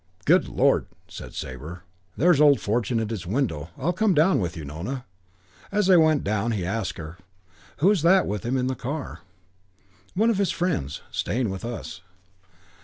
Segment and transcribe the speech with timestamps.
[0.25, 1.83] "Good lord," said Sabre,
[2.17, 3.69] "there's old Fortune at his window.
[3.77, 5.05] I'll come down with you, Nona."
[5.71, 7.19] As they went down he asked her,
[7.77, 9.19] "Who's that with him in the car?"
[10.15, 11.03] "One of his friends.
[11.11, 12.01] Staying with us."